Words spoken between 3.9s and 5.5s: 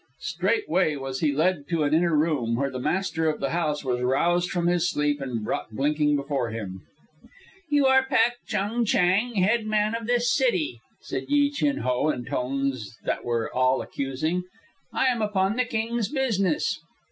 roused from his sleep and